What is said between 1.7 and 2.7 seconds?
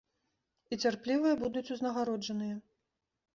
узнагароджаныя.